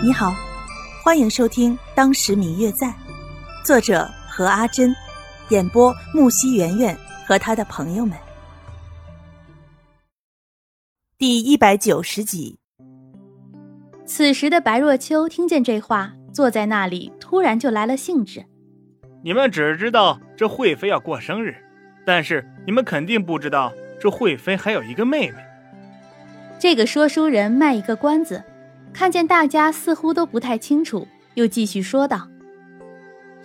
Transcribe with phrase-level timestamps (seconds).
[0.00, 0.32] 你好，
[1.02, 2.86] 欢迎收听《当时明月在》，
[3.64, 4.94] 作者何阿珍，
[5.48, 8.16] 演播木西圆圆和他的朋友们。
[11.18, 12.60] 第一百九十集。
[14.06, 18.44] 此时的白若秋听见这话，坐在那里，突然就来了兴致。
[19.24, 21.56] 你们只知道这惠妃要过生日，
[22.06, 25.38] 但是你们肯定不知道这惠妃还有一个妹妹。
[26.56, 28.44] 这个说书人卖一个关子。
[28.98, 32.26] 看见大家似乎都不太清楚，又继续说道：“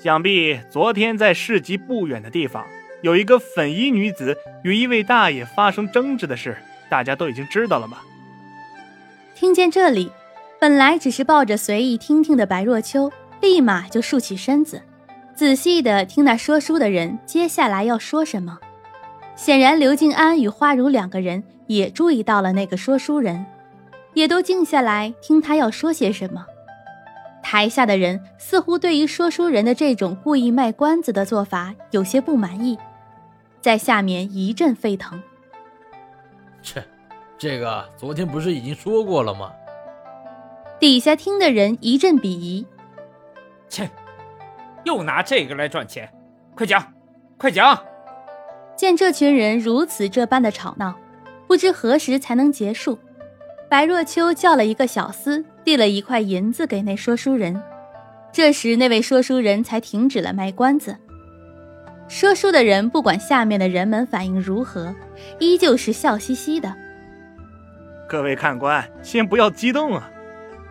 [0.01, 2.65] 想必昨天在市集不远的地方，
[3.03, 6.57] 有一个粉衣女子与一位大爷发生争执的事，
[6.89, 8.03] 大家都已经知道了吧？”
[9.35, 10.11] 听见这里，
[10.59, 14.81] 本来只是抱着随意听听的白若秋，立马就竖起身子，
[15.35, 18.57] 仔细的听那说书的人接下来要说什么。
[19.35, 23.45] 显然，刘静安与花如两个人也注意到了那个说书人。
[24.13, 26.45] 也都静下来听他要说些什么。
[27.41, 32.77] 台下的人似乎对于说书人的这种故意卖关子的做法有些不满意，
[33.61, 35.21] 在下面一阵沸腾。
[36.61, 36.81] 切，
[37.37, 39.51] 这个昨天不是已经说过了吗？
[40.79, 42.65] 底下听的人一阵鄙夷。
[43.67, 43.89] 切，
[44.85, 46.09] 又拿这个来赚钱，
[46.55, 46.93] 快讲，
[47.37, 47.77] 快讲！
[48.75, 50.95] 见这群人如此这般的吵闹，
[51.45, 52.97] 不知何时才能结束。
[53.73, 57.59] 白若秋叫了一个小厮，递了一块银子给那说书人。
[58.31, 60.95] 这时，那位说书人才停止了卖关子。
[62.07, 64.93] 说书的人不管下面的人们反应如何，
[65.39, 66.71] 依旧是笑嘻嘻的。
[68.07, 70.07] 各位看官，先不要激动啊，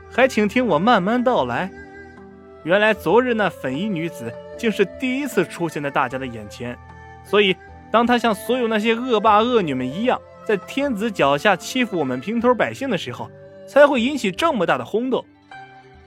[0.08, 1.68] 还请听我慢慢道来。
[2.62, 6.78] 原来昨日那粉衣女子竟是第一次出现在大家的眼前，
[7.24, 7.56] 所以
[7.90, 10.20] 当她像所有那些恶霸恶女们一样。
[10.52, 13.30] 在天子脚下欺负我们平头百姓的时候，
[13.66, 15.24] 才会引起这么大的轰动。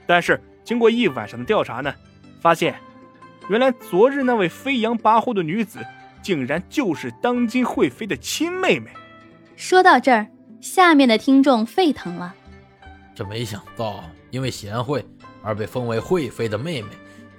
[0.06, 1.92] 但是经过一晚上的调查呢，
[2.40, 2.76] 发现，
[3.48, 5.80] 原来昨日那位飞扬跋扈的女子，
[6.22, 8.88] 竟然就是当今惠妃的亲妹妹。
[9.56, 10.28] 说到这儿，
[10.60, 12.32] 下面的听众沸腾了。
[13.16, 15.04] 这没想到，因为贤惠
[15.42, 16.90] 而被封为惠妃的妹妹，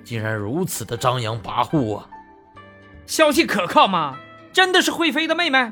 [0.04, 2.10] 竟然如此的张扬跋扈啊！
[3.06, 4.18] 消息可靠吗？
[4.52, 5.72] 真的是惠妃的妹妹？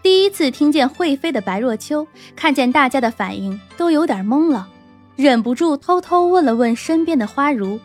[0.00, 4.68] 第一次听见惠妃的白若秋，看见大家的反应都有点懵了，
[5.16, 7.80] 忍不住偷偷问了问身边的花如。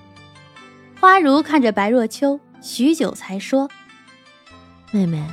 [1.00, 3.70] 花如看着白若秋，许久才说
[4.92, 5.26] ：“妹妹，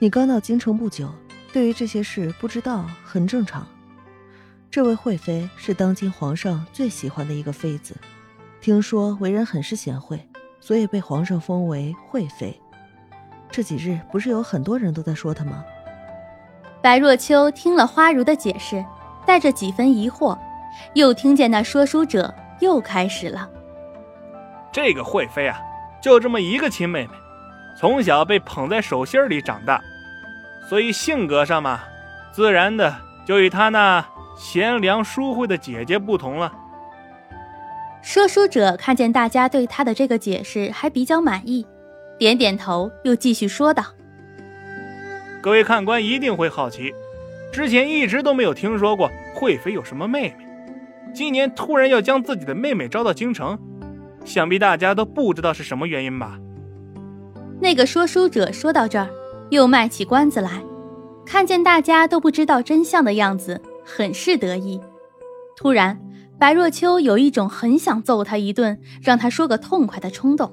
[0.00, 1.08] 你刚到京城不久，
[1.52, 3.66] 对于这些事不知道很正常。
[4.70, 7.96] 这位惠妃是当今皇上最喜欢的一个妃子，
[8.60, 10.28] 听说为人很是贤惠，
[10.60, 12.60] 所以被皇上封为惠妃。
[13.50, 15.64] 这几日不是有很多人都在说她吗？”
[16.80, 18.84] 白若秋听了花如的解释，
[19.26, 20.38] 带着几分疑惑，
[20.94, 23.48] 又听见那说书者又开始了
[24.72, 25.60] ：“这个惠妃啊，
[26.00, 27.10] 就这么一个亲妹妹，
[27.78, 29.82] 从小被捧在手心里长大，
[30.68, 31.80] 所以性格上嘛，
[32.32, 32.94] 自然的
[33.26, 34.04] 就与她那
[34.38, 36.52] 贤良淑惠的姐姐不同了。”
[38.00, 41.66] 说书者看见大家对他的这个解释还比较满意，
[42.16, 43.84] 点点头，又继续说道。
[45.40, 46.92] 各位看官一定会好奇，
[47.52, 50.36] 之前一直都没有听说过惠妃有什么妹妹，
[51.14, 53.58] 今年突然要将自己的妹妹招到京城，
[54.24, 56.38] 想必大家都不知道是什么原因吧？
[57.60, 59.08] 那个说书者说到这儿，
[59.50, 60.60] 又卖起关子来，
[61.24, 64.80] 看见大家都不知道真相的样子，很是得意。
[65.56, 66.00] 突然，
[66.38, 70.52] 白若秋有一种很想揍他一顿，让他说个痛快的冲动。